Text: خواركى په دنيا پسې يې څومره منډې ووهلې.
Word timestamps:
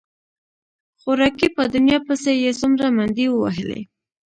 خواركى 0.99 1.47
په 1.55 1.63
دنيا 1.73 1.97
پسې 2.07 2.31
يې 2.43 2.51
څومره 2.59 2.85
منډې 2.97 3.25
ووهلې. 3.29 3.81